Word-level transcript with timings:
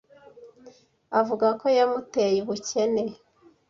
Avuga 1.19 1.47
ko 1.59 1.67
yamuteye 1.77 2.37
ubukene, 2.43 3.03